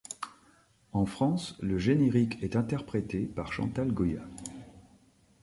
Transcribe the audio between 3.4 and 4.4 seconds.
Chantal Goya.